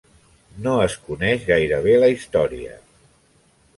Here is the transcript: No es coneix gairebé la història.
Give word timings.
No 0.67 0.71
es 0.85 0.95
coneix 1.09 1.45
gairebé 1.49 1.95
la 2.05 2.11
història. 2.15 2.77